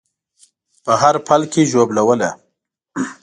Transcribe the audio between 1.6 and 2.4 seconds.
ژوبلوله